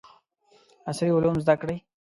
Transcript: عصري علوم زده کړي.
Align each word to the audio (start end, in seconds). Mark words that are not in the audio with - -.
عصري 0.89 1.09
علوم 1.15 1.35
زده 1.43 1.55
کړي. 1.61 1.77